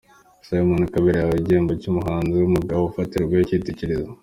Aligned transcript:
Simon 0.45 0.81
Kabera 0.93 1.17
yahawe 1.19 1.37
igihembo 1.39 1.73
cy'umuhanzi 1.81 2.35
w'umugabo 2.37 2.81
ufatirwaho 2.83 3.41
icyitegererezo. 3.45 4.09